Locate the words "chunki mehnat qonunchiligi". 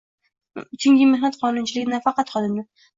0.79-1.95